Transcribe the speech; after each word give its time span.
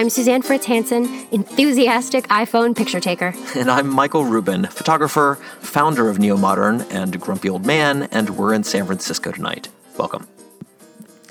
I'm 0.00 0.08
Suzanne 0.08 0.40
Fritz 0.40 0.64
Hansen, 0.64 1.04
enthusiastic 1.30 2.26
iPhone 2.28 2.74
picture 2.74 3.00
taker. 3.00 3.34
And 3.54 3.70
I'm 3.70 3.86
Michael 3.86 4.24
Rubin, 4.24 4.64
photographer, 4.64 5.34
founder 5.60 6.08
of 6.08 6.18
Neo 6.18 6.38
Modern, 6.38 6.80
and 6.90 7.20
Grumpy 7.20 7.50
Old 7.50 7.66
Man, 7.66 8.04
and 8.04 8.30
we're 8.30 8.54
in 8.54 8.64
San 8.64 8.86
Francisco 8.86 9.30
tonight. 9.30 9.68
Welcome. 9.98 10.26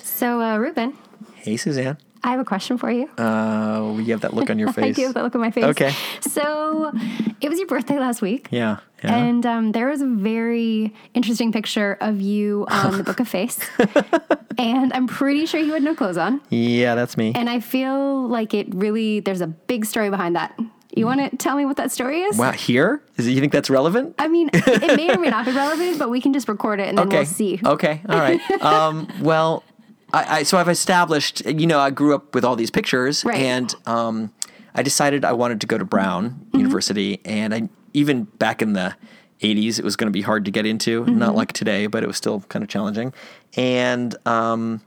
So, 0.03 0.39
uh, 0.39 0.57
Rubin, 0.57 0.93
Hey, 1.33 1.57
Suzanne. 1.57 1.97
I 2.23 2.31
have 2.31 2.39
a 2.39 2.45
question 2.45 2.77
for 2.77 2.91
you. 2.91 3.09
Uh, 3.17 3.95
you 3.97 4.11
have 4.11 4.21
that 4.21 4.33
look 4.33 4.49
on 4.49 4.59
your 4.59 4.71
face. 4.73 4.85
I 4.85 4.91
do 4.91 5.05
have 5.05 5.13
that 5.13 5.23
look 5.23 5.35
on 5.35 5.41
my 5.41 5.51
face. 5.51 5.63
Okay. 5.65 5.93
So, 6.21 6.91
it 7.41 7.49
was 7.49 7.59
your 7.59 7.67
birthday 7.67 7.99
last 7.99 8.21
week. 8.21 8.47
Yeah. 8.51 8.79
yeah. 9.03 9.15
And 9.15 9.45
um, 9.45 9.71
there 9.71 9.87
was 9.87 10.01
a 10.01 10.07
very 10.07 10.93
interesting 11.13 11.51
picture 11.51 11.97
of 12.01 12.19
you 12.21 12.65
on 12.69 12.97
the 12.97 13.03
Book 13.03 13.19
of 13.19 13.27
Face. 13.27 13.59
and 14.57 14.91
I'm 14.93 15.07
pretty 15.07 15.45
sure 15.45 15.59
you 15.59 15.73
had 15.73 15.83
no 15.83 15.95
clothes 15.95 16.17
on. 16.17 16.41
yeah, 16.49 16.95
that's 16.95 17.15
me. 17.15 17.31
And 17.35 17.49
I 17.49 17.59
feel 17.59 18.27
like 18.27 18.53
it 18.53 18.73
really, 18.73 19.21
there's 19.21 19.41
a 19.41 19.47
big 19.47 19.85
story 19.85 20.09
behind 20.09 20.35
that. 20.35 20.57
You 20.95 21.05
want 21.05 21.29
to 21.29 21.37
tell 21.37 21.55
me 21.55 21.65
what 21.65 21.77
that 21.77 21.91
story 21.91 22.21
is? 22.23 22.37
Wow, 22.37 22.51
here? 22.51 23.01
Is 23.15 23.27
it, 23.27 23.31
you 23.31 23.39
think 23.39 23.53
that's 23.53 23.69
relevant? 23.69 24.15
I 24.17 24.27
mean, 24.27 24.49
it 24.53 24.97
may 24.97 25.13
or 25.13 25.19
may 25.19 25.29
not 25.29 25.45
be 25.45 25.51
relevant, 25.55 25.99
but 25.99 26.09
we 26.09 26.19
can 26.19 26.33
just 26.33 26.49
record 26.49 26.79
it 26.79 26.89
and 26.89 26.97
then 26.97 27.07
okay. 27.07 27.17
we'll 27.17 27.25
see. 27.25 27.59
Okay. 27.63 28.01
All 28.09 28.17
right. 28.17 28.41
um, 28.61 29.07
well, 29.21 29.63
I, 30.13 30.39
I 30.39 30.43
so 30.43 30.57
I've 30.57 30.69
established. 30.69 31.45
You 31.45 31.67
know, 31.67 31.79
I 31.79 31.89
grew 31.91 32.15
up 32.15 32.33
with 32.35 32.43
all 32.45 32.55
these 32.55 32.71
pictures, 32.71 33.23
Right. 33.25 33.37
and 33.37 33.73
um, 33.85 34.33
I 34.75 34.81
decided 34.83 35.23
I 35.25 35.33
wanted 35.33 35.61
to 35.61 35.67
go 35.67 35.77
to 35.77 35.85
Brown 35.85 36.31
Mm-hmm. 36.31 36.57
University, 36.59 37.21
and 37.25 37.53
I 37.53 37.69
even 37.93 38.23
back 38.23 38.61
in 38.61 38.73
the. 38.73 38.95
80s, 39.41 39.79
it 39.79 39.85
was 39.85 39.95
going 39.95 40.07
to 40.07 40.11
be 40.11 40.21
hard 40.21 40.43
to 40.43 40.51
get 40.51 40.65
into, 40.65 41.05
Mm-hmm. 41.05 41.17
not 41.17 41.33
like 41.33 41.53
today, 41.53 41.87
but 41.87 42.03
it 42.03 42.07
was 42.07 42.17
still 42.17 42.41
kind 42.49 42.61
of 42.61 42.67
challenging. 42.67 43.13
And 43.55 44.13
um, 44.27 44.81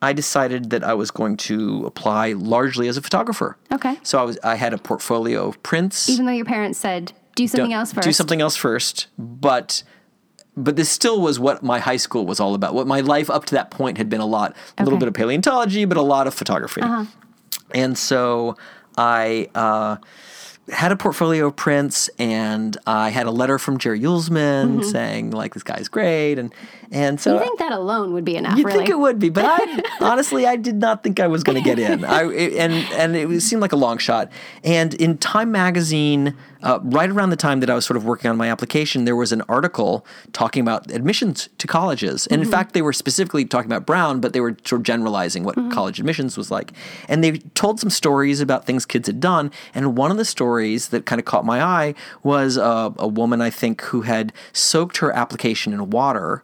I 0.00 0.14
decided 0.14 0.70
that 0.70 0.82
I 0.82 0.94
was 0.94 1.10
going 1.10 1.36
to 1.48 1.84
apply 1.84 2.32
largely 2.32 2.88
as 2.88 2.96
a 2.96 3.02
photographer. 3.02 3.58
Okay. 3.70 3.98
So 4.02 4.18
I 4.18 4.22
was 4.22 4.38
I 4.42 4.54
had 4.54 4.72
a 4.72 4.78
portfolio 4.78 5.46
of 5.46 5.62
prints. 5.62 6.08
Even 6.08 6.24
though 6.24 6.32
your 6.32 6.46
parents 6.46 6.78
said, 6.78 7.12
do 7.34 7.46
something 7.46 7.68
Don't- 7.68 7.78
else 7.80 7.92
first. 7.92 8.06
Do 8.06 8.12
something 8.14 8.40
else 8.40 8.56
first, 8.56 9.08
but 9.18 9.82
but 10.56 10.76
this 10.76 10.90
still 10.90 11.20
was 11.20 11.38
what 11.40 11.62
my 11.62 11.78
high 11.78 11.96
school 11.96 12.26
was 12.26 12.38
all 12.40 12.54
about. 12.54 12.74
What 12.74 12.86
my 12.86 13.00
life 13.00 13.30
up 13.30 13.44
to 13.46 13.54
that 13.54 13.70
point 13.70 13.96
had 13.98 14.08
been 14.10 14.20
a 14.20 14.26
lot, 14.26 14.54
a 14.78 14.84
little 14.84 14.98
bit 14.98 15.08
of 15.08 15.14
paleontology, 15.14 15.84
but 15.84 15.96
a 15.96 16.02
lot 16.02 16.26
of 16.26 16.34
photography. 16.34 16.82
And 17.74 17.96
so 17.96 18.56
I 18.98 19.48
uh, 19.54 19.96
had 20.70 20.92
a 20.92 20.96
portfolio 20.96 21.46
of 21.46 21.56
prints, 21.56 22.10
and 22.18 22.76
I 22.86 23.08
had 23.08 23.26
a 23.26 23.30
letter 23.30 23.58
from 23.58 23.78
Jerry 23.78 24.00
Uelsmann 24.00 24.84
saying 24.84 25.30
like 25.30 25.54
this 25.54 25.62
guy's 25.62 25.88
great, 25.88 26.38
and 26.38 26.54
and 26.90 27.18
so 27.18 27.34
You 27.34 27.40
think 27.40 27.58
that 27.58 27.72
alone 27.72 28.12
would 28.12 28.24
be 28.26 28.36
enough, 28.36 28.58
You'd 28.58 28.66
really? 28.66 28.78
think 28.80 28.90
it 28.90 28.98
would 28.98 29.18
be, 29.18 29.30
but 29.30 29.46
I 29.46 29.82
honestly 30.00 30.46
I 30.46 30.56
did 30.56 30.76
not 30.76 31.02
think 31.02 31.18
I 31.20 31.26
was 31.28 31.42
going 31.42 31.56
to 31.56 31.64
get 31.64 31.78
in. 31.78 32.04
I 32.04 32.30
it- 32.30 32.52
and 32.58 32.72
and 32.92 33.16
it 33.16 33.40
seemed 33.40 33.62
like 33.62 33.72
a 33.72 33.76
long 33.76 33.96
shot. 33.96 34.30
And 34.62 34.92
in 34.94 35.16
Time 35.16 35.50
magazine, 35.50 36.36
uh, 36.62 36.78
right 36.82 37.10
around 37.10 37.30
the 37.30 37.36
time 37.36 37.60
that 37.60 37.70
I 37.70 37.74
was 37.74 37.84
sort 37.84 37.96
of 37.96 38.04
working 38.04 38.30
on 38.30 38.36
my 38.36 38.50
application, 38.50 39.04
there 39.04 39.16
was 39.16 39.32
an 39.32 39.42
article 39.48 40.06
talking 40.32 40.60
about 40.60 40.90
admissions 40.90 41.48
to 41.58 41.66
colleges. 41.66 42.26
And 42.26 42.40
in 42.40 42.46
mm-hmm. 42.46 42.52
fact, 42.52 42.74
they 42.74 42.82
were 42.82 42.92
specifically 42.92 43.44
talking 43.44 43.70
about 43.70 43.86
Brown, 43.86 44.20
but 44.20 44.32
they 44.32 44.40
were 44.40 44.56
sort 44.64 44.80
of 44.80 44.84
generalizing 44.84 45.44
what 45.44 45.56
mm-hmm. 45.56 45.70
college 45.70 45.98
admissions 45.98 46.36
was 46.36 46.50
like. 46.50 46.72
And 47.08 47.22
they 47.22 47.38
told 47.54 47.80
some 47.80 47.90
stories 47.90 48.40
about 48.40 48.64
things 48.64 48.86
kids 48.86 49.06
had 49.06 49.20
done. 49.20 49.50
And 49.74 49.96
one 49.96 50.10
of 50.10 50.16
the 50.16 50.24
stories 50.24 50.88
that 50.88 51.06
kind 51.06 51.18
of 51.18 51.24
caught 51.24 51.44
my 51.44 51.62
eye 51.62 51.94
was 52.22 52.58
uh, 52.58 52.90
a 52.98 53.08
woman 53.08 53.40
I 53.40 53.50
think 53.50 53.82
who 53.82 54.02
had 54.02 54.32
soaked 54.52 54.98
her 54.98 55.12
application 55.12 55.72
in 55.72 55.90
water 55.90 56.42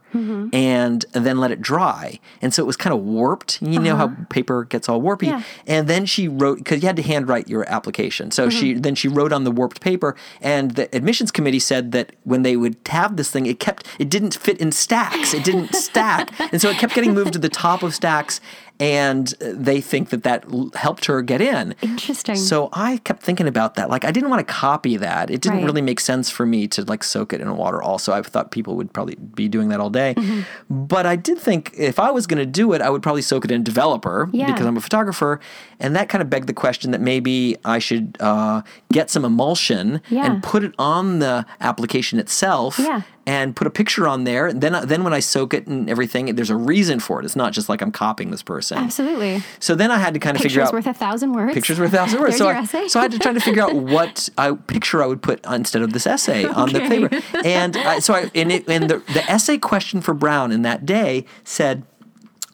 and, 0.53 1.05
and 1.15 1.27
then 1.27 1.39
let 1.39 1.51
it 1.51 1.61
dry. 1.61 2.19
And 2.41 2.53
so 2.53 2.63
it 2.63 2.67
was 2.67 2.77
kind 2.77 2.95
of 2.95 3.01
warped. 3.01 3.61
You 3.63 3.79
know 3.79 3.97
how 3.97 4.07
uh-huh. 4.07 4.25
paper 4.31 4.65
gets 4.65 4.89
all 4.89 5.01
warpy. 5.01 5.29
Yeah. 5.29 5.43
And 5.67 5.89
then 5.89 6.07
she 6.07 6.29
wrote 6.29 6.59
because 6.59 6.83
you 6.83 6.87
had 6.87 6.97
to 6.97 7.03
handwrite 7.03 7.49
your 7.49 7.69
application. 7.69 8.31
So 8.31 8.49
she 8.51 8.75
then 8.75 8.95
she 8.95 9.09
wrote 9.09 9.33
on 9.33 9.45
the 9.45 9.51
warped 9.51 9.81
paper, 9.81 10.08
and 10.41 10.73
the 10.73 10.95
admissions 10.95 11.31
committee 11.31 11.59
said 11.59 11.93
that 11.93 12.13
when 12.25 12.43
they 12.43 12.57
would 12.57 12.77
have 12.87 13.17
this 13.17 13.31
thing, 13.31 13.47
it 13.47 13.61
kept 13.61 13.87
it 13.99 14.09
didn't 14.09 14.35
fit 14.35 14.59
in 14.59 14.73
stacks. 14.73 15.35
It 15.35 15.45
didn't 15.45 15.75
stack, 15.87 16.33
and 16.53 16.61
so 16.61 16.71
it 16.71 16.79
kept 16.79 16.95
getting 16.95 17.15
moved 17.15 17.33
to 17.35 17.39
the 17.39 17.49
top 17.49 17.83
of 17.83 17.95
stacks. 17.95 18.41
And 18.81 19.27
they 19.41 19.81
think 19.81 20.11
that 20.11 20.23
that 20.23 20.45
helped 20.75 21.07
her 21.07 21.21
get 21.23 21.41
in. 21.41 21.75
Interesting. 21.83 22.37
So 22.37 22.69
I 22.73 22.99
kept 22.99 23.23
thinking 23.23 23.49
about 23.49 23.75
that. 23.75 23.91
Like 23.91 24.05
I 24.05 24.13
didn't 24.13 24.31
want 24.31 24.47
to 24.47 24.53
copy 24.53 24.97
that. 24.99 25.31
It 25.31 25.41
didn't 25.41 25.59
Right. 25.59 25.65
really 25.67 25.83
make 25.83 25.99
sense 26.01 26.31
for 26.31 26.47
me 26.47 26.69
to 26.69 26.83
like 26.85 27.03
soak 27.03 27.33
it 27.33 27.41
in 27.41 27.57
water. 27.57 27.83
Also, 27.83 28.13
I 28.13 28.23
thought 28.23 28.51
people 28.53 28.77
would 28.77 28.93
probably 28.93 29.17
be 29.17 29.49
doing 29.49 29.69
that 29.71 29.81
all 29.81 29.91
day. 29.91 30.15
Mm-hmm. 30.17 30.43
But 30.87 31.07
I 31.07 31.17
did 31.17 31.39
think 31.39 31.73
if 31.77 31.99
I 31.99 32.11
was 32.13 32.27
going 32.29 32.39
to 32.39 32.47
do 32.47 32.73
it, 32.73 32.81
I 32.81 32.91
would 32.91 33.03
probably 33.03 33.23
soak 33.23 33.45
it 33.45 33.51
in 33.51 33.65
developer 33.65 34.29
Yeah. 34.33 34.53
because 34.53 34.67
I'm 34.67 34.77
a 34.77 34.81
photographer, 34.81 35.41
and 35.81 35.97
that 35.97 36.09
kind 36.09 36.23
of 36.23 36.31
begged 36.31 36.47
the 36.47 36.53
question 36.55 36.93
that 36.93 37.01
maybe 37.01 37.57
I 37.65 37.79
should 37.81 38.17
uh, 38.21 38.63
get 38.93 39.11
some 39.11 39.25
emulsion 39.25 40.01
Yeah. 40.09 40.27
and 40.27 40.43
put 40.43 40.63
it 40.63 40.75
on 40.79 41.19
the 41.19 41.47
application 41.61 42.19
itself. 42.21 42.79
Yeah. 42.79 43.03
And 43.29 43.55
put 43.55 43.67
a 43.67 43.71
picture 43.71 44.09
on 44.09 44.25
there. 44.25 44.47
And 44.47 44.63
then, 44.63 44.75
then 44.89 45.05
when 45.05 45.13
I 45.13 45.21
soak 45.21 45.53
it 45.53 45.67
and 45.67 45.91
everything, 45.91 46.35
there's 46.35 46.49
a 46.49 46.57
reason 46.57 46.99
for 46.99 47.21
it. 47.21 47.27
It's 47.27 47.37
not 47.37 47.53
just 47.53 47.69
like 47.69 47.83
I'm 47.83 47.93
copying 47.93 48.31
this 48.31 48.43
person. 48.43 48.79
Absolutely. 48.79 49.43
So 49.61 49.75
then 49.75 49.91
I 49.91 49.99
had 49.99 50.15
to 50.15 50.21
kind 50.21 50.35
of 50.35 50.43
figure 50.43 50.63
out 50.63 50.73
Pictures 50.73 50.87
worth 50.87 50.97
a 50.97 50.99
thousand 50.99 51.35
words. 51.35 51.53
pictures 51.53 51.79
worth 51.79 51.93
a 51.93 51.97
thousand 51.97 52.21
words. 52.23 52.39
So, 52.39 52.49
I, 52.49 52.65
so 52.65 52.99
I 52.99 53.03
had 53.03 53.13
to 53.13 53.19
try 53.19 53.35
to 53.35 53.41
figure 53.41 53.63
out 53.63 53.75
what 53.95 54.31
I, 54.39 54.53
picture 54.53 55.03
I 55.03 55.07
would 55.07 55.21
put 55.21 55.45
instead 55.45 55.83
of 55.83 55.93
this 55.93 56.07
essay 56.07 56.45
on 56.63 56.73
the 56.73 56.81
paper. 56.81 57.21
And 57.45 57.77
I, 57.77 57.99
so 57.99 58.15
I, 58.15 58.31
and, 58.35 58.51
it, 58.51 58.67
and 58.67 58.89
the, 58.89 58.99
the 59.13 59.23
essay 59.31 59.59
question 59.59 60.01
for 60.01 60.15
Brown 60.15 60.51
in 60.51 60.63
that 60.63 60.87
day 60.87 61.27
said, 61.45 61.85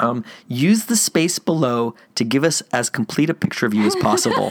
um, 0.01 0.25
use 0.49 0.87
the 0.87 0.97
space 0.97 1.39
below 1.39 1.95
to 2.17 2.25
give 2.25 2.43
us 2.43 2.62
as 2.73 2.91
complete 2.91 3.31
a 3.31 3.35
picture 3.35 3.65
of 3.65 3.75
you 3.75 3.87
as 3.87 3.95
possible. 3.97 4.51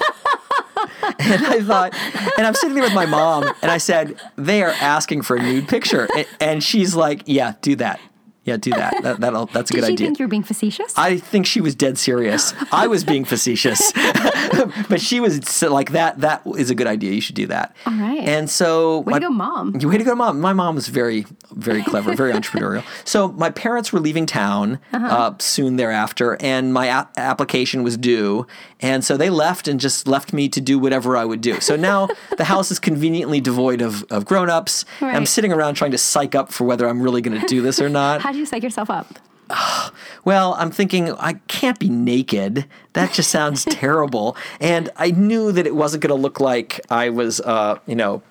and 1.19 1.45
I 1.45 1.61
thought, 1.61 1.93
and 2.37 2.47
I'm 2.47 2.53
sitting 2.53 2.75
there 2.75 2.83
with 2.83 2.93
my 2.93 3.05
mom, 3.05 3.43
and 3.61 3.71
I 3.71 3.77
said, 3.77 4.19
they 4.35 4.63
are 4.63 4.71
asking 4.71 5.23
for 5.23 5.35
a 5.35 5.41
nude 5.41 5.67
picture. 5.67 6.07
And, 6.39 6.63
she's 6.63 6.95
like, 6.95 7.23
yeah, 7.25 7.55
do 7.61 7.75
that. 7.77 7.99
Yeah, 8.45 8.57
do 8.57 8.71
that. 8.71 9.01
that 9.03 9.19
that'll, 9.21 9.45
that's 9.45 9.71
a 9.71 9.73
Did 9.73 9.79
good 9.79 9.87
she 9.87 9.93
idea. 9.93 10.07
think 10.07 10.19
you 10.19 10.25
were 10.25 10.29
being 10.29 10.43
facetious? 10.43 10.93
I 10.97 11.17
think 11.17 11.45
she 11.45 11.61
was 11.61 11.75
dead 11.75 11.97
serious. 11.97 12.53
I 12.73 12.87
was 12.87 13.03
being 13.05 13.23
facetious, 13.23 13.93
but 14.89 14.99
she 14.99 15.19
was 15.21 15.61
like 15.63 15.91
that. 15.91 16.19
That 16.19 16.41
is 16.57 16.69
a 16.69 16.75
good 16.75 16.87
idea. 16.87 17.11
You 17.13 17.21
should 17.21 17.35
do 17.35 17.47
that. 17.47 17.75
All 17.85 17.93
right. 17.93 18.19
And 18.19 18.49
so, 18.49 18.99
Way 18.99 19.13
to 19.13 19.19
go, 19.21 19.29
Mom. 19.29 19.77
You 19.79 19.87
way 19.87 19.97
to 19.97 20.03
go, 20.03 20.13
mom. 20.15 20.41
My 20.41 20.51
mom 20.53 20.75
was 20.75 20.87
very, 20.89 21.25
very 21.51 21.83
clever, 21.83 22.15
very 22.15 22.33
entrepreneurial. 22.39 22.83
So 23.05 23.29
my 23.29 23.49
parents 23.49 23.93
were 23.93 23.99
leaving 23.99 24.25
town 24.25 24.79
Uh-huh. 24.91 25.07
uh, 25.07 25.33
soon 25.39 25.77
thereafter, 25.77 26.37
and 26.41 26.73
my 26.73 26.87
a- 26.87 27.07
application 27.19 27.81
was 27.83 27.95
due, 27.97 28.45
and 28.81 29.03
so 29.05 29.15
they 29.17 29.29
left 29.29 29.67
and 29.67 29.79
just 29.79 30.07
left 30.07 30.33
me 30.33 30.49
to 30.49 30.59
do 30.61 30.77
whatever 30.79 31.15
I 31.15 31.23
would 31.25 31.39
do. 31.41 31.59
So 31.61 31.75
now 31.75 32.09
the 32.37 32.43
house 32.45 32.71
is 32.71 32.79
conveniently 32.79 33.39
devoid 33.41 33.81
of, 33.81 34.03
of 34.11 34.25
grown-ups. 34.25 34.85
I'm 35.01 35.25
sitting 35.25 35.53
around 35.53 35.75
trying 35.75 35.91
to 35.91 35.97
psych 35.97 36.35
up 36.35 36.51
for 36.51 36.65
whether 36.65 36.87
I'm 36.89 37.01
really 37.01 37.21
going 37.21 37.39
to 37.39 37.47
do 37.47 37.61
this 37.61 37.79
or 37.81 37.87
not. 37.89 38.21
How 38.33 38.37
did 38.37 38.39
you 38.39 38.45
psych 38.47 38.63
yourself 38.63 38.89
up? 38.89 39.19
Well, 40.25 40.55
I'm 40.57 40.71
thinking 40.71 41.11
I 41.11 41.33
can't 41.47 41.77
be 41.77 41.89
naked. 41.89 42.65
That 42.93 43.11
just 43.13 43.29
sounds 43.29 43.63
terrible. 43.69 44.35
And 44.61 44.89
I 44.95 45.11
knew 45.11 45.51
that 45.51 45.67
it 45.67 45.75
wasn't 45.75 46.01
going 46.01 46.15
to 46.15 46.19
look 46.21 46.39
like 46.39 46.79
I 46.89 47.09
was, 47.09 47.41
uh, 47.41 47.77
you 47.85 47.95
know, 47.95 48.23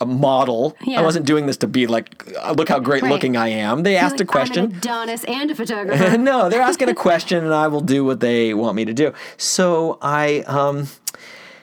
a 0.00 0.06
model. 0.06 0.76
Yeah. 0.84 1.00
I 1.00 1.02
wasn't 1.02 1.26
doing 1.26 1.46
this 1.46 1.56
to 1.58 1.66
be 1.66 1.86
like, 1.88 2.32
uh, 2.40 2.52
look 2.52 2.68
how 2.70 2.78
great 2.78 3.02
Right. 3.02 3.10
looking 3.10 3.36
I 3.36 3.48
am. 3.48 3.82
They 3.82 3.96
asked 3.96 4.20
a 4.20 4.24
Like, 4.24 4.34
I'm 4.34 4.40
an 4.42 4.46
question. 4.46 4.64
Adonis 4.76 5.24
and 5.24 5.50
a 5.50 5.54
photographer. 5.62 6.16
no, 6.16 6.48
they're 6.48 6.62
asking 6.62 6.88
a 6.88 6.94
question, 7.08 7.44
and 7.44 7.52
I 7.52 7.66
will 7.66 7.80
do 7.82 8.04
what 8.04 8.20
they 8.20 8.54
want 8.54 8.76
me 8.76 8.84
to 8.86 8.94
do. 8.94 9.12
So 9.36 9.98
I, 10.00 10.44
um, 10.46 10.86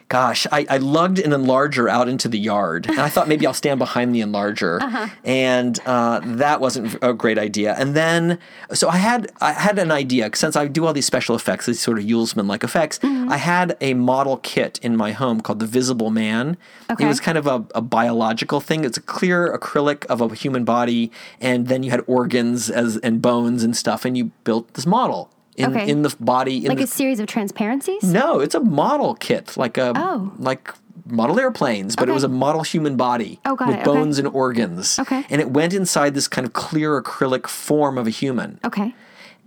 gosh, 0.10 0.48
I, 0.52 0.66
I 0.70 0.78
lugged 0.78 1.20
an 1.20 1.32
enlarger 1.32 1.90
out 1.90 2.08
into 2.08 2.28
the 2.28 2.40
yard, 2.40 2.88
and 2.88 3.00
I 3.00 3.10
thought 3.10 3.28
maybe 3.28 3.46
I'll 3.46 3.54
stand 3.54 3.80
behind 3.80 4.16
the 4.16 4.22
enlarger, 4.22 5.12
and 5.24 5.80
uh, 5.86 6.22
that 6.24 6.62
wasn't 6.62 6.98
a 7.02 7.14
great 7.14 7.38
idea. 7.38 7.76
And 7.78 7.96
then, 7.96 8.40
so 8.74 8.90
I 8.90 8.98
had 8.98 9.32
I 9.42 9.54
had 9.54 9.80
an 9.80 9.92
idea 9.92 10.30
since 10.34 10.56
I 10.56 10.68
do 10.68 10.86
all 10.86 10.94
these 10.94 11.06
special 11.06 11.36
effects, 11.36 11.66
these 11.66 11.80
sort 11.80 12.00
of 12.00 12.06
Uelsmann 12.06 12.48
like 12.48 12.64
effects. 12.64 13.00
I 13.04 13.38
had 13.38 13.76
a 13.82 13.94
model 13.94 14.38
kit 14.38 14.80
in 14.82 14.96
my 14.96 15.12
home 15.12 15.42
called 15.42 15.60
the 15.60 15.66
Visible 15.66 16.10
Man. 16.10 16.58
Okay. 16.90 17.04
It 17.04 17.08
was 17.08 17.20
kind 17.20 17.38
of 17.38 17.48
a, 17.48 17.66
a 17.76 17.82
biological 17.82 18.62
thing. 18.62 18.86
It's 18.86 18.98
a 18.98 19.02
clear 19.02 19.58
acrylic 19.58 20.06
of 20.06 20.22
a 20.22 20.34
human 20.34 20.64
body, 20.64 21.12
and 21.42 21.68
then 21.68 21.84
you 21.84 21.92
had 21.92 22.04
organs 22.08 22.70
as 22.70 22.98
and 22.98 23.22
bones 23.22 23.64
and 23.64 23.76
stuff, 23.76 24.06
and 24.06 24.18
you 24.18 24.32
built 24.44 24.74
this 24.74 24.86
model 24.86 25.30
in, 25.58 25.72
Okay. 25.76 25.90
in 25.90 26.04
the 26.04 26.16
body. 26.20 26.58
In 26.66 26.70
like 26.70 26.78
the, 26.78 26.84
a 26.86 26.88
series 26.88 27.20
of 27.20 27.28
transparencies? 27.28 28.04
no, 28.04 28.40
it's 28.40 28.56
a 28.56 28.60
model 28.60 29.16
kit, 29.16 29.58
like 29.58 29.78
a 29.78 29.92
Oh. 29.96 30.32
like 30.38 30.74
model 31.06 31.40
airplanes, 31.40 31.96
but 31.96 32.10
it 32.10 32.12
was 32.12 32.24
a 32.24 32.28
model 32.30 32.64
human 32.64 32.96
body 32.98 33.40
Oh, 33.46 33.54
with 33.60 33.70
it. 33.70 33.74
Okay. 33.76 33.84
bones 33.84 34.20
and 34.20 34.28
organs. 34.28 35.00
Okay. 35.00 35.26
And 35.30 35.42
it 35.42 35.52
went 35.52 35.74
inside 35.74 36.14
this 36.14 36.28
kind 36.28 36.46
of 36.46 36.54
clear 36.54 37.02
acrylic 37.02 37.48
form 37.48 37.98
of 37.98 38.08
a 38.08 38.10
human. 38.10 38.60
Okay. 38.66 38.94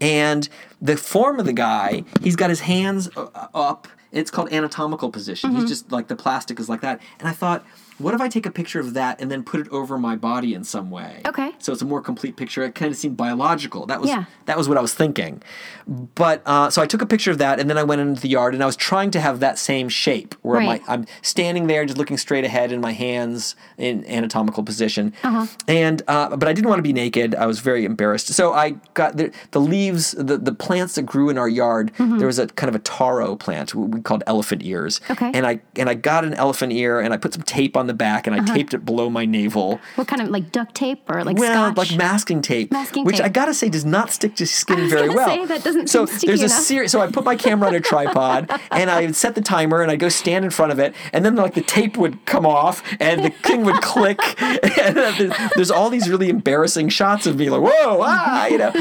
And 0.00 0.48
the 0.80 0.96
form 0.96 1.38
of 1.38 1.44
the 1.46 1.52
guy, 1.52 2.04
he's 2.22 2.36
got 2.36 2.48
his 2.50 2.60
hands 2.60 3.10
uh, 3.16 3.26
up. 3.54 3.86
It's 4.12 4.30
called 4.30 4.52
anatomical 4.52 5.10
position. 5.10 5.50
Mm-hmm. 5.50 5.60
He's 5.60 5.68
just 5.68 5.92
like 5.92 6.08
the 6.08 6.16
plastic 6.16 6.58
is 6.58 6.68
like 6.68 6.80
that. 6.80 7.00
And 7.18 7.28
I 7.28 7.32
thought, 7.32 7.64
what 8.00 8.14
if 8.14 8.20
I 8.20 8.28
take 8.28 8.46
a 8.46 8.50
picture 8.50 8.80
of 8.80 8.94
that 8.94 9.20
and 9.20 9.30
then 9.30 9.42
put 9.44 9.60
it 9.60 9.68
over 9.68 9.98
my 9.98 10.16
body 10.16 10.54
in 10.54 10.64
some 10.64 10.90
way? 10.90 11.20
Okay. 11.26 11.52
So 11.58 11.72
it's 11.72 11.82
a 11.82 11.84
more 11.84 12.00
complete 12.00 12.36
picture. 12.36 12.62
It 12.62 12.74
kind 12.74 12.90
of 12.90 12.96
seemed 12.96 13.16
biological. 13.16 13.86
That 13.86 14.00
was 14.00 14.10
Yeah. 14.10 14.24
that 14.46 14.56
was 14.58 14.68
what 14.68 14.78
I 14.78 14.80
was 14.80 14.94
thinking. 14.94 15.42
But 15.86 16.42
uh, 16.46 16.70
so 16.70 16.80
I 16.82 16.86
took 16.86 17.02
a 17.02 17.06
picture 17.06 17.30
of 17.30 17.38
that 17.38 17.58
and 17.60 17.68
then 17.68 17.76
I 17.78 17.82
went 17.84 18.00
into 18.00 18.20
the 18.20 18.28
yard 18.28 18.54
and 18.54 18.62
I 18.62 18.66
was 18.66 18.76
trying 18.76 19.10
to 19.12 19.20
have 19.20 19.40
that 19.40 19.58
same 19.58 19.88
shape 19.88 20.34
where 20.42 20.58
Right. 20.60 20.82
my 20.86 20.92
I'm 20.94 21.06
standing 21.22 21.66
there 21.66 21.84
just 21.84 21.98
looking 21.98 22.16
straight 22.18 22.44
ahead 22.44 22.72
in 22.72 22.80
my 22.80 22.92
hands 22.92 23.54
in 23.78 24.04
anatomical 24.06 24.62
position. 24.62 25.12
Uh-huh. 25.22 25.46
And 25.68 26.02
uh, 26.08 26.36
but 26.36 26.48
I 26.48 26.52
didn't 26.52 26.68
want 26.68 26.78
to 26.78 26.82
be 26.82 26.92
naked. 26.92 27.34
I 27.34 27.46
was 27.46 27.60
very 27.60 27.84
embarrassed. 27.84 28.28
So 28.28 28.52
I 28.52 28.70
got 28.94 29.16
the, 29.16 29.32
the 29.50 29.60
leaves, 29.60 30.12
the, 30.12 30.36
the 30.38 30.52
plants 30.54 30.94
that 30.94 31.02
grew 31.02 31.28
in 31.30 31.38
our 31.38 31.48
yard. 31.48 31.92
There 31.98 32.26
was 32.26 32.38
a 32.38 32.46
kind 32.46 32.68
of 32.68 32.74
a 32.74 32.78
taro 32.80 33.36
plant 33.36 33.74
we 33.74 34.00
called 34.00 34.22
elephant 34.26 34.62
ears. 34.64 35.00
Mm-hmm. 35.00 35.12
Okay. 35.12 35.30
And 35.34 35.46
I 35.46 35.60
and 35.76 35.88
I 35.88 35.94
got 35.94 36.24
an 36.24 36.34
elephant 36.34 36.72
ear 36.72 37.00
and 37.00 37.12
I 37.12 37.16
put 37.16 37.34
some 37.34 37.42
tape 37.42 37.76
on 37.76 37.86
the 37.90 37.94
back 37.94 38.26
and 38.26 38.34
I 38.34 38.38
Uh-huh. 38.40 38.54
taped 38.54 38.72
it 38.74 38.84
below 38.84 39.10
my 39.10 39.24
navel. 39.26 39.80
What 39.96 40.08
kind 40.08 40.22
of 40.22 40.28
like 40.28 40.52
duct 40.52 40.74
tape 40.74 41.02
or 41.10 41.24
like 41.24 41.36
Well, 41.36 41.72
scotch? 41.72 41.76
like 41.90 41.98
masking 41.98 42.40
tape, 42.40 42.70
Masking 42.72 43.04
which 43.04 43.16
tape. 43.16 43.26
I 43.26 43.28
gotta 43.28 43.52
say 43.52 43.68
does 43.68 43.84
not 43.84 44.10
stick 44.10 44.36
to 44.36 44.46
skin 44.46 44.88
very 44.88 45.08
well. 45.08 45.28
say, 45.28 45.44
that 45.46 45.62
doesn't 45.64 45.88
so 45.90 46.06
there's 46.06 46.42
a 46.42 46.48
series. 46.48 46.90
So 46.92 47.00
I 47.00 47.08
put 47.10 47.24
my 47.24 47.36
camera 47.36 47.68
on 47.68 47.74
a 47.74 47.80
tripod 47.80 48.50
and 48.70 48.90
I 48.90 49.10
set 49.12 49.34
the 49.34 49.40
timer 49.42 49.82
and 49.82 49.90
I 49.90 49.94
would 49.94 50.00
go 50.00 50.08
stand 50.08 50.44
in 50.44 50.50
front 50.50 50.72
of 50.72 50.78
it, 50.78 50.94
and 51.12 51.24
then 51.24 51.34
like 51.36 51.54
the 51.54 51.60
tape 51.62 51.96
would 51.96 52.24
come 52.26 52.46
off 52.46 52.82
and 53.00 53.24
the 53.24 53.30
thing 53.30 53.64
would 53.64 53.82
click, 53.82 54.20
and 54.42 54.96
there's- 54.96 55.50
there's 55.56 55.70
all 55.70 55.90
these 55.90 56.08
really 56.08 56.28
embarrassing 56.28 56.88
shots 56.90 57.26
of 57.26 57.36
me 57.36 57.50
like 57.50 57.60
whoa 57.62 57.98
ah 58.02 58.46
you 58.46 58.58
know, 58.58 58.72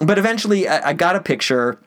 but 0.00 0.18
eventually 0.18 0.68
I, 0.68 0.90
I 0.90 0.92
got 0.92 1.16
a 1.16 1.20
picture. 1.20 1.78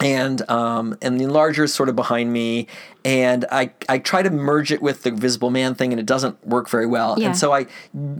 And 0.00 0.48
um, 0.48 0.96
and 1.02 1.18
the 1.20 1.24
enlarger 1.24 1.64
is 1.64 1.74
sort 1.74 1.88
of 1.88 1.96
behind 1.96 2.32
me, 2.32 2.68
and 3.08 3.44
I 3.50 3.70
I 3.88 3.98
try 3.98 4.20
to 4.22 4.30
merge 4.30 4.70
it 4.76 4.80
with 4.82 5.02
the 5.02 5.10
Visible 5.10 5.50
Man 5.50 5.74
thing, 5.74 5.92
and 5.92 6.00
it 6.00 6.06
doesn't 6.06 6.36
work 6.46 6.68
very 6.68 6.86
well. 6.86 7.14
Yeah. 7.18 7.26
And 7.28 7.36
so 7.36 7.52
I 7.52 7.66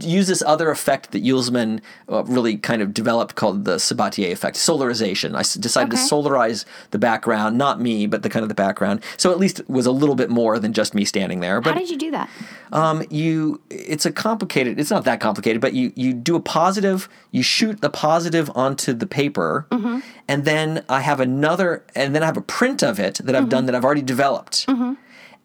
use 0.01 0.27
this 0.29 0.43
other 0.47 0.71
effect 0.71 1.11
that 1.13 1.23
Uelsmann 1.23 1.81
uh, 2.11 2.25
really 2.25 2.57
kind 2.57 2.81
of 2.83 2.95
developed 2.95 3.35
called 3.35 3.65
the 3.65 3.77
Sabatier 3.77 4.31
effect, 4.33 4.57
solarization. 4.57 5.35
I 5.35 5.43
decided 5.61 5.93
Okay. 5.93 6.03
to 6.03 6.15
solarize 6.15 6.65
the 6.91 6.99
background, 6.99 7.59
not 7.59 7.81
me, 7.81 8.07
but 8.07 8.23
the 8.23 8.31
kind 8.31 8.43
of 8.43 8.49
the 8.49 8.55
background. 8.67 9.01
So 9.17 9.31
at 9.31 9.39
least 9.39 9.61
it 9.61 9.69
was 9.69 9.87
a 9.87 9.93
little 9.93 10.15
bit 10.15 10.31
more 10.31 10.59
than 10.59 10.73
just 10.73 10.95
me 10.95 11.05
standing 11.05 11.41
there. 11.41 11.61
But, 11.61 11.75
How 11.75 11.81
did 11.81 11.91
you 11.91 11.99
do 11.99 12.11
that? 12.13 12.29
um, 12.73 13.03
you, 13.11 13.61
it's 13.71 14.07
a 14.07 14.13
complicated. 14.13 14.81
It's 14.81 14.91
not 14.91 15.05
that 15.05 15.21
complicated, 15.21 15.61
but 15.61 15.73
you 15.75 15.93
you 15.97 16.13
do 16.15 16.35
a 16.37 16.41
positive. 16.41 17.09
You 17.31 17.43
shoot 17.43 17.81
the 17.81 17.91
positive 17.91 18.51
onto 18.55 18.93
the 18.93 19.07
paper, 19.07 19.67
Mm-hmm. 19.71 19.99
and 20.33 20.45
then 20.45 20.85
I 20.89 21.01
have 21.01 21.21
another, 21.21 21.85
and 21.95 22.15
then 22.15 22.23
I 22.23 22.27
have 22.27 22.37
a 22.37 22.47
print 22.59 22.83
of 22.83 22.99
it 22.99 23.15
that 23.25 23.35
I've 23.35 23.43
Mm-hmm. 23.43 23.49
done 23.57 23.67
that 23.67 23.75
I've 23.75 23.85
already 23.85 24.03
developed. 24.17 24.67
Mm-hmm. 24.79 24.93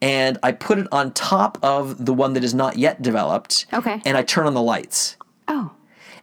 And 0.02 0.38
I 0.42 0.52
put 0.52 0.78
it 0.78 0.86
on 0.92 1.12
top 1.12 1.58
of 1.62 2.04
the 2.04 2.12
one 2.12 2.34
that 2.34 2.44
is 2.44 2.52
not 2.54 2.76
yet 2.76 3.00
developed. 3.00 3.66
Okay. 3.72 4.02
And 4.04 4.16
I 4.16 4.22
turn 4.22 4.46
on 4.46 4.52
the 4.54 4.60
lights. 4.62 5.16
Oh, 5.48 5.72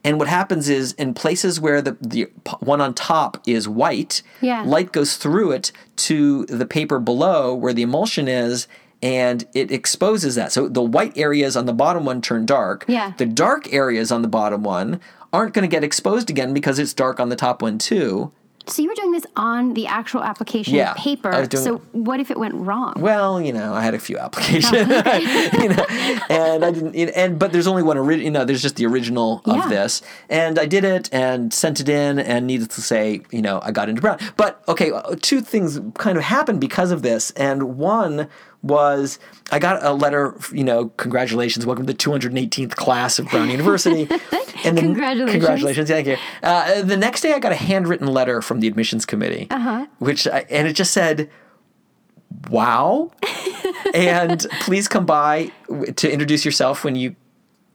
And 0.03 0.19
what 0.19 0.27
happens 0.27 0.69
is 0.69 0.93
in 0.93 1.13
places 1.13 1.59
where 1.59 1.81
the, 1.81 1.97
the 2.01 2.29
one 2.59 2.81
on 2.81 2.93
top 2.93 3.37
is 3.47 3.67
white, 3.67 4.21
Yeah. 4.41 4.63
light 4.63 4.91
goes 4.91 5.17
through 5.17 5.51
it 5.51 5.71
to 5.97 6.45
the 6.45 6.65
paper 6.65 6.99
below 6.99 7.55
where 7.55 7.73
the 7.73 7.81
emulsion 7.83 8.27
is 8.27 8.67
and 9.03 9.45
it 9.55 9.71
exposes 9.71 10.35
that. 10.35 10.51
So 10.51 10.67
the 10.67 10.83
white 10.83 11.17
areas 11.17 11.55
on 11.57 11.65
the 11.65 11.73
bottom 11.73 12.05
one 12.05 12.21
turn 12.21 12.45
dark. 12.45 12.85
Yeah. 12.87 13.13
The 13.17 13.25
dark 13.25 13.71
areas 13.73 14.11
on 14.11 14.21
the 14.21 14.27
bottom 14.27 14.61
one 14.63 14.99
aren't 15.33 15.53
going 15.55 15.67
to 15.67 15.73
get 15.75 15.83
exposed 15.83 16.29
again 16.29 16.53
because 16.53 16.77
it's 16.77 16.93
dark 16.93 17.19
on 17.19 17.29
the 17.29 17.35
top 17.35 17.61
one 17.63 17.77
too. 17.79 18.31
So 18.67 18.81
you 18.81 18.89
were 18.89 18.95
doing 18.95 19.11
this 19.11 19.25
on 19.35 19.73
the 19.73 19.87
actual 19.87 20.23
application 20.23 20.75
Yeah, 20.75 20.93
paper. 20.95 21.45
Doing 21.47 21.63
so 21.63 21.77
what 21.91 22.19
if 22.19 22.29
it 22.31 22.37
went 22.39 22.53
wrong? 22.55 22.93
Well, 22.97 23.41
you 23.41 23.53
know, 23.53 23.73
I 23.73 23.81
had 23.81 23.93
a 23.93 23.99
few 23.99 24.17
applications, 24.17 24.71
you 25.63 25.69
know, 25.69 25.85
and 26.29 26.63
I 26.65 26.71
didn't, 26.71 26.95
and 27.11 27.39
but 27.39 27.51
there's 27.51 27.67
only 27.67 27.83
one 27.83 27.97
original. 27.97 28.25
You 28.25 28.31
know, 28.31 28.45
there's 28.45 28.61
just 28.61 28.75
the 28.75 28.85
original 28.85 29.41
Yeah. 29.45 29.63
of 29.63 29.69
this, 29.69 30.01
and 30.29 30.57
I 30.59 30.65
did 30.65 30.83
it 30.83 31.09
and 31.13 31.53
sent 31.53 31.79
it 31.79 31.89
in, 31.89 32.19
and 32.19 32.47
needless 32.47 32.75
to 32.75 32.81
say, 32.81 33.21
you 33.31 33.41
know, 33.41 33.59
I 33.63 33.71
got 33.71 33.89
into 33.89 34.01
Brown. 34.01 34.19
But 34.37 34.61
okay, 34.67 34.91
uh, 34.91 35.15
two 35.21 35.41
things 35.41 35.79
kind 35.97 36.17
of 36.17 36.23
happened 36.23 36.59
because 36.61 36.91
of 36.91 37.01
this, 37.01 37.31
and 37.31 37.77
one 37.77 38.27
was 38.63 39.17
I 39.51 39.59
got 39.59 39.83
a 39.83 39.91
letter, 39.93 40.35
you 40.53 40.63
know, 40.63 40.89
congratulations, 40.97 41.65
welcome 41.65 41.85
to 41.87 41.93
the 41.93 41.97
218th 41.97 42.75
class 42.75 43.17
of 43.19 43.27
Brown 43.29 43.49
University. 43.49 44.07
And 44.63 44.77
then, 44.77 44.83
Congratulations. 44.93 45.31
Congratulations, 45.31 45.89
thank 45.89 46.05
you. 46.05 46.17
Uh, 46.43 46.83
the 46.83 46.95
next 46.95 47.21
day, 47.21 47.33
I 47.33 47.39
got 47.39 47.51
a 47.51 47.55
handwritten 47.55 48.05
letter 48.05 48.43
from 48.43 48.59
the 48.59 48.67
admissions 48.67 49.07
committee, 49.07 49.47
Uh-huh. 49.49 49.87
which 49.97 50.27
I, 50.27 50.45
and 50.51 50.67
it 50.67 50.73
just 50.73 50.91
said, 50.93 51.31
"Wow." 52.49 53.11
and 53.95 54.45
please 54.59 54.87
come 54.87 55.07
by 55.07 55.51
to 55.95 56.11
introduce 56.11 56.45
yourself 56.45 56.83
when 56.83 56.93
you 56.95 57.15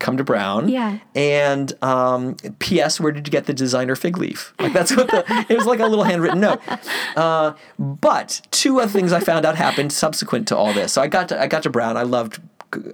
come 0.07 0.17
to 0.17 0.25
Brown. 0.25 0.69
Yeah. 0.69 0.99
And 1.17 1.73
um, 1.83 2.37
P.S. 2.61 3.01
Where 3.01 3.11
did 3.11 3.27
you 3.27 3.33
get 3.33 3.47
the 3.47 3.53
designer 3.53 3.97
fig 3.97 4.17
leaf? 4.17 4.55
Like 4.61 4.73
that's 4.73 4.97
what 4.97 5.09
the 5.09 5.25
it 5.49 5.57
was 5.57 5.67
like 5.67 5.81
a 5.81 5.87
little 5.87 6.05
handwritten 6.05 6.41
note. 6.41 6.61
Uh, 7.17 7.55
but 7.79 8.41
two 8.51 8.79
other 8.79 8.91
things 8.91 9.13
I 9.13 9.21
found 9.21 9.45
out 9.45 9.57
happened 9.57 9.93
subsequent 9.93 10.47
to 10.49 10.57
all 10.57 10.73
this. 10.73 10.93
So 10.93 11.03
I 11.03 11.09
got 11.09 11.29
to 11.31 11.41
I 11.41 11.49
got 11.49 11.65
to 11.65 11.71
Brown. 11.71 11.97
I 11.97 12.03
loved 12.03 12.41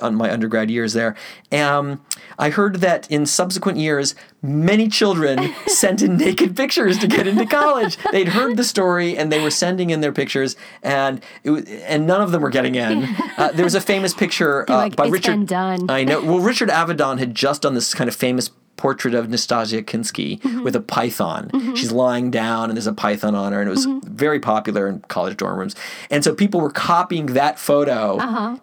on 0.00 0.14
my 0.14 0.32
undergrad 0.32 0.70
years 0.70 0.92
there. 0.92 1.14
Um, 1.50 2.00
I 2.38 2.50
heard 2.50 2.76
that 2.76 3.10
in 3.10 3.26
subsequent 3.26 3.78
years, 3.78 4.14
many 4.42 4.88
children 4.88 5.54
sent 5.66 6.02
in 6.02 6.16
naked 6.16 6.56
pictures 6.56 6.98
to 6.98 7.06
get 7.06 7.26
into 7.26 7.46
college. 7.46 7.96
They'd 8.10 8.28
heard 8.28 8.56
the 8.56 8.64
story 8.64 9.16
and 9.16 9.30
they 9.30 9.40
were 9.40 9.50
sending 9.50 9.90
in 9.90 10.00
their 10.00 10.12
pictures, 10.12 10.56
and 10.82 11.22
it 11.44 11.50
was, 11.50 11.64
and 11.64 12.06
none 12.06 12.20
of 12.20 12.32
them 12.32 12.42
were 12.42 12.50
getting 12.50 12.74
in. 12.74 13.08
Uh, 13.38 13.50
there 13.50 13.64
was 13.64 13.74
a 13.74 13.80
famous 13.80 14.12
picture 14.12 14.70
uh, 14.70 14.76
like, 14.76 14.94
by 14.94 15.04
"It's 15.04 15.12
Richard. 15.12 15.46
done." 15.46 15.90
I 15.90 16.04
know. 16.04 16.20
Well, 16.22 16.38
Richard 16.38 16.68
Avedon 16.68 17.18
had 17.18 17.34
just 17.34 17.62
done 17.62 17.74
this 17.74 17.94
kind 17.94 18.08
of 18.08 18.14
famous 18.14 18.50
portrait 18.82 19.14
of 19.14 19.26
Nastassja 19.28 19.80
Kinski 19.84 20.30
Mm-hmm. 20.40 20.62
with 20.64 20.74
a 20.76 20.80
python. 20.80 21.42
She's 21.76 21.92
lying 21.92 22.30
down 22.30 22.62
and 22.68 22.76
there's 22.76 22.86
a 22.88 22.92
python 22.92 23.34
on 23.42 23.52
her, 23.52 23.60
and 23.60 23.68
it 23.68 23.74
was 23.78 23.86
Mm-hmm. 23.86 24.14
very 24.26 24.40
popular 24.40 24.88
in 24.88 25.00
college 25.16 25.36
dorm 25.36 25.56
rooms. 25.60 25.74
And 26.10 26.22
so 26.24 26.34
people 26.34 26.60
were 26.60 26.70
copying 26.70 27.26
that 27.40 27.58
photo. 27.58 28.02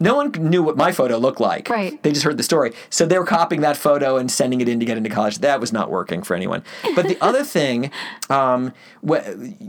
No 0.10 0.14
one 0.16 0.32
knew 0.52 0.62
what 0.68 0.76
my 0.78 0.92
photo 0.92 1.16
looked 1.18 1.40
like. 1.52 1.70
Uh-huh. 1.70 1.80
Right. 1.80 2.04
They 2.04 2.12
just 2.12 2.26
heard 2.28 2.38
the 2.38 2.44
story. 2.44 2.70
So 2.90 3.06
they 3.06 3.18
were 3.18 3.26
copying 3.40 3.62
that 3.62 3.78
photo 3.78 4.18
and 4.18 4.30
sending 4.30 4.60
it 4.62 4.68
in 4.68 4.80
to 4.82 4.86
get 4.86 4.98
into 4.98 5.10
college. 5.10 5.40
That 5.40 5.60
was 5.64 5.72
not 5.72 5.90
working 5.90 6.22
for 6.28 6.34
anyone. 6.36 6.62
But 6.98 7.08
the 7.08 7.18
other 7.30 7.44
thing, 7.58 7.90
um, 8.30 8.74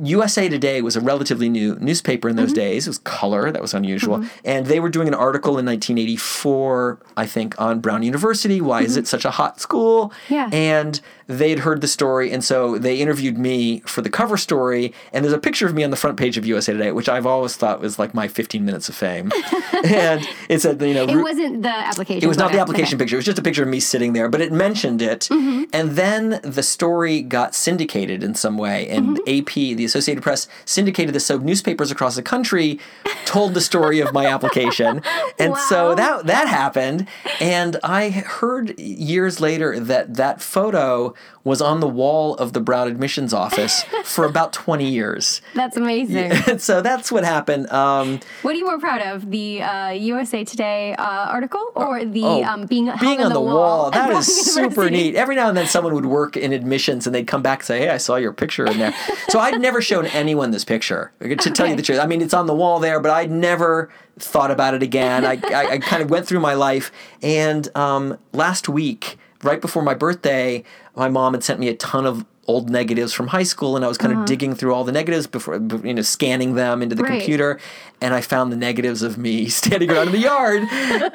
USA 0.02 0.48
Today 0.48 0.82
was 0.82 0.96
a 0.96 1.00
relatively 1.00 1.48
new 1.48 1.76
newspaper 1.80 2.28
in 2.28 2.34
Mm-hmm. 2.36 2.46
those 2.46 2.52
days. 2.64 2.86
It 2.86 2.90
was 2.90 2.98
color, 2.98 3.50
that 3.52 3.60
was 3.62 3.74
unusual. 3.74 4.24
And 4.44 4.66
they 4.66 4.80
were 4.80 4.88
doing 4.88 5.08
an 5.08 5.14
article 5.14 5.58
in 5.58 5.66
1984, 5.66 6.98
I 7.16 7.26
think, 7.26 7.60
on 7.60 7.80
Brown 7.80 8.02
University. 8.02 8.60
Why 8.60 8.82
is 8.82 8.96
it 8.96 9.06
such 9.06 9.24
a 9.24 9.30
hot 9.30 9.60
school? 9.60 10.10
Mm-hmm. 10.10 10.34
Yeah. 10.40 10.50
And 10.52 11.00
they'd 11.26 11.60
heard 11.60 11.80
the 11.80 11.88
story, 11.88 12.32
and 12.32 12.42
so 12.42 12.78
they 12.78 12.96
interviewed 12.96 13.38
me 13.38 13.80
for 13.80 14.02
the 14.02 14.10
cover 14.10 14.36
story. 14.36 14.92
And 15.12 15.24
there's 15.24 15.34
a 15.34 15.38
picture 15.38 15.66
of 15.66 15.74
me 15.74 15.84
on 15.84 15.90
the 15.90 15.96
front 15.96 16.16
page 16.16 16.36
of 16.38 16.46
USA 16.46 16.72
Today, 16.72 16.92
which 16.92 17.08
I've 17.08 17.26
always 17.26 17.56
thought 17.56 17.80
was 17.80 17.98
like 17.98 18.14
my 18.14 18.26
15 18.28 18.64
minutes 18.64 18.88
of 18.88 18.94
fame. 18.94 19.30
and 19.84 20.26
it 20.48 20.60
said, 20.60 20.80
you 20.82 20.94
know, 20.94 21.04
It 21.04 21.16
wasn't 21.16 21.62
the 21.62 21.68
application. 21.68 22.22
it 22.24 22.26
was 22.26 22.38
not 22.38 22.52
the 22.52 22.58
application 22.60 22.94
Okay. 22.96 23.04
picture. 23.04 23.16
It 23.16 23.18
was 23.18 23.26
just 23.26 23.38
a 23.38 23.42
picture 23.42 23.62
of 23.62 23.68
me 23.68 23.80
sitting 23.80 24.12
there, 24.12 24.28
but 24.28 24.40
it 24.40 24.52
mentioned 24.52 25.02
it. 25.02 25.28
Mm-hmm. 25.30 25.64
And 25.72 25.90
then 25.92 26.40
the 26.42 26.62
story 26.62 27.22
got 27.22 27.54
syndicated 27.54 28.22
in 28.22 28.34
some 28.34 28.56
way. 28.58 28.88
And 28.88 29.18
mm-hmm. 29.18 29.40
AP, 29.40 29.76
the 29.76 29.84
Associated 29.84 30.22
Press, 30.22 30.48
syndicated 30.64 31.14
this. 31.14 31.26
So 31.26 31.38
newspapers 31.38 31.90
across 31.90 32.16
the 32.16 32.22
country 32.22 32.80
told 33.24 33.54
the 33.54 33.60
story 33.60 34.00
of 34.00 34.12
my 34.12 34.26
application. 34.26 35.02
And 35.38 35.56
so 35.56 35.94
that, 35.94 36.26
that 36.26 36.48
happened. 36.48 37.06
And 37.40 37.78
I 37.82 38.10
heard 38.10 38.78
years 38.78 39.40
later 39.40 39.80
that 39.80 40.14
that 40.16 40.29
photo 40.38 41.14
was 41.44 41.62
on 41.62 41.80
the 41.80 41.88
wall 41.88 42.34
of 42.34 42.52
the 42.52 42.60
Brown 42.60 42.86
admissions 42.86 43.32
office 43.32 43.82
for 44.04 44.26
about 44.26 44.52
20 44.52 44.86
years. 44.86 45.40
That's 45.54 45.78
amazing. 45.78 46.32
And 46.32 46.60
so 46.68 46.82
that's 46.82 47.10
what 47.10 47.24
happened. 47.24 47.70
Um, 47.70 48.20
What 48.42 48.54
are 48.54 48.58
you 48.58 48.66
more 48.66 48.78
proud 48.78 49.00
of, 49.00 49.30
the 49.30 49.62
uh, 49.62 49.88
USA 49.92 50.44
Today 50.44 50.94
uh, 50.98 51.02
article 51.02 51.72
or 51.74 52.04
the 52.04 52.22
Oh, 52.24 52.44
um, 52.44 52.66
being 52.66 52.90
being 53.00 53.22
on 53.22 53.32
the, 53.32 53.40
wall. 53.40 53.54
wall? 53.54 53.86
at 53.94 53.94
That 53.94 54.10
is 54.10 54.26
super 54.54 54.90
neat. 54.90 55.14
Every 55.14 55.34
now 55.34 55.48
and 55.48 55.56
then 55.56 55.66
someone 55.66 55.94
would 55.94 56.04
work 56.06 56.36
in 56.36 56.52
admissions 56.52 57.06
and 57.06 57.14
they'd 57.14 57.26
come 57.26 57.40
back 57.40 57.60
and 57.60 57.66
say, 57.66 57.78
Hey, 57.80 57.88
I 57.88 57.96
saw 57.96 58.16
your 58.16 58.34
picture 58.34 58.66
in 58.66 58.78
there. 58.78 58.94
so 59.28 59.38
I'd 59.40 59.58
never 59.60 59.80
shown 59.80 60.04
anyone 60.06 60.50
this 60.50 60.64
picture, 60.66 61.12
to 61.20 61.36
tell 61.50 61.66
you 61.66 61.74
the 61.74 61.82
truth. 61.82 61.98
I 62.00 62.06
mean, 62.06 62.20
it's 62.20 62.34
on 62.34 62.46
the 62.46 62.54
wall 62.54 62.80
there, 62.80 63.00
but 63.00 63.10
I'd 63.10 63.30
never 63.30 63.90
thought 64.18 64.50
about 64.50 64.74
it 64.74 64.82
again. 64.82 65.24
I, 65.24 65.40
I, 65.52 65.70
I 65.72 65.78
kind 65.78 66.02
of 66.02 66.10
went 66.10 66.26
through 66.26 66.40
my 66.40 66.54
life. 66.54 66.92
And 67.22 67.74
um, 67.76 68.18
last 68.32 68.68
week, 68.68 69.18
right 69.42 69.60
before 69.60 69.82
my 69.82 69.94
birthday, 69.94 70.64
my 70.96 71.08
mom 71.08 71.34
had 71.34 71.44
sent 71.44 71.60
me 71.60 71.68
a 71.68 71.74
ton 71.74 72.06
of 72.06 72.24
old 72.46 72.68
negatives 72.68 73.12
from 73.12 73.28
high 73.28 73.44
school, 73.44 73.76
and 73.76 73.84
I 73.84 73.88
was 73.88 73.96
kind 73.96 74.12
of 74.12 74.18
uh-huh. 74.18 74.26
digging 74.26 74.54
through 74.56 74.74
all 74.74 74.82
the 74.82 74.90
negatives 74.92 75.28
before, 75.28 75.54
you 75.84 75.94
know, 75.94 76.02
scanning 76.02 76.54
them 76.54 76.82
into 76.82 76.96
the 76.96 77.04
Right. 77.04 77.12
computer, 77.18 77.60
and 78.00 78.12
I 78.12 78.22
found 78.22 78.50
the 78.50 78.56
negatives 78.56 79.02
of 79.02 79.16
me 79.16 79.48
standing 79.60 79.90
around 79.90 80.08
in 80.08 80.12
the 80.12 80.18
yard, 80.18 80.64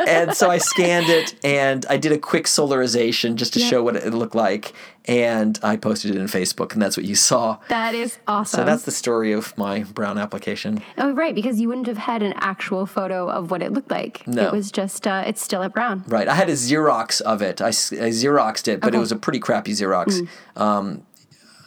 and 0.08 0.34
so 0.34 0.50
I 0.50 0.60
scanned 0.60 1.10
it, 1.10 1.36
and 1.44 1.86
I 1.90 1.98
did 1.98 2.14
a 2.14 2.18
quick 2.18 2.46
solarization 2.46 3.36
just 3.36 3.54
to 3.54 3.60
Yeah. 3.60 3.68
show 3.68 3.84
what 3.84 3.98
it 3.98 4.14
looked 4.14 4.36
like, 4.36 4.74
and 5.08 5.60
I 5.64 5.78
posted 5.78 6.12
it 6.16 6.18
in 6.18 6.28
Facebook, 6.28 6.74
and 6.74 6.82
that's 6.82 6.98
what 6.98 7.06
you 7.06 7.16
saw. 7.16 7.60
That 7.70 7.96
is 7.96 8.18
awesome. 8.28 8.60
So 8.60 8.66
that's 8.66 8.84
the 8.84 8.92
story 8.92 9.32
of 9.32 9.58
my 9.58 9.84
brown 9.84 10.18
application. 10.18 10.82
oh, 10.98 11.12
right, 11.14 11.34
because 11.36 11.60
you 11.60 11.68
wouldn't 11.68 11.88
have 11.88 11.98
had 11.98 12.24
an 12.24 12.34
actual 12.38 12.86
photo 12.86 13.30
of 13.30 13.52
what 13.52 13.62
it 13.62 13.72
looked 13.72 13.92
like. 13.92 14.28
No. 14.28 14.48
It 14.48 14.52
was 14.52 14.72
just, 14.72 15.08
uh, 15.08 15.24
it's 15.26 15.42
still 15.42 15.64
at 15.64 15.74
Brown. 15.74 16.04
Right. 16.08 16.28
I 16.28 16.36
had 16.36 16.50
a 16.50 16.54
Xerox 16.54 17.22
of 17.22 17.42
it. 17.42 17.62
I 17.62 17.70
Xeroxed 17.70 18.68
it, 18.68 18.82
but 18.82 18.96
it 18.96 19.00
was 19.00 19.12
a 19.12 19.16
pretty 19.16 19.40
crappy 19.40 19.72
Xerox. 19.72 20.28
Um, 20.56 21.06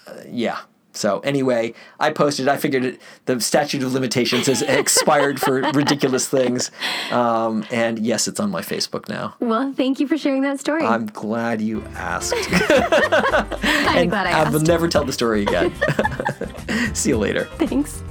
uh, 0.06 0.12
yeah. 0.28 0.58
So 0.98 1.20
anyway, 1.20 1.74
I 2.00 2.10
posted. 2.10 2.48
I 2.48 2.56
figured 2.56 2.84
it, 2.84 3.00
the 3.26 3.40
statute 3.40 3.82
of 3.82 3.92
limitations 3.92 4.46
has 4.46 4.62
expired 4.82 5.40
for 5.40 5.60
ridiculous 5.72 6.28
things, 6.28 6.70
um, 7.12 7.64
and 7.70 7.98
yes, 8.00 8.26
it's 8.28 8.40
on 8.40 8.50
my 8.50 8.62
Facebook 8.62 9.08
now. 9.08 9.34
Well, 9.40 9.72
thank 9.72 10.00
you 10.00 10.08
for 10.08 10.18
sharing 10.18 10.42
that 10.42 10.60
story. 10.60 10.84
I'm 10.84 11.06
glad 11.06 11.60
you 11.60 11.82
asked. 11.94 12.34
kind 12.50 14.00
of 14.00 14.10
glad 14.10 14.26
I 14.26 14.30
asked. 14.30 14.48
I 14.48 14.50
will 14.50 14.60
never 14.60 14.88
tell 14.88 15.04
the 15.04 15.12
story 15.12 15.42
again. 15.42 15.72
See 16.94 17.10
you 17.10 17.18
later. 17.18 17.44
Thanks. 17.58 18.02